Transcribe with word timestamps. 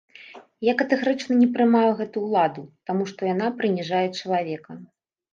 Я 0.67 0.73
катэгарычна 0.79 1.33
не 1.41 1.49
прымаю 1.57 1.89
гэту 1.99 2.23
ўладу, 2.27 2.63
таму 2.91 3.03
што 3.11 3.21
яна 3.33 3.49
прыніжае 3.59 4.01
чалавека. 4.19 4.71